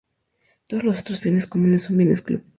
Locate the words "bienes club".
1.97-2.43